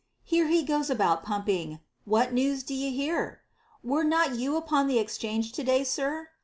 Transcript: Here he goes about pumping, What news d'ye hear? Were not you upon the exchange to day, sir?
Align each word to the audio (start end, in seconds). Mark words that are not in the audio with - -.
Here 0.23 0.47
he 0.47 0.63
goes 0.63 0.89
about 0.89 1.21
pumping, 1.21 1.79
What 2.05 2.33
news 2.33 2.63
d'ye 2.63 2.89
hear? 2.89 3.41
Were 3.83 4.03
not 4.03 4.33
you 4.35 4.55
upon 4.55 4.87
the 4.87 4.97
exchange 4.97 5.51
to 5.51 5.63
day, 5.63 5.83
sir? 5.83 6.29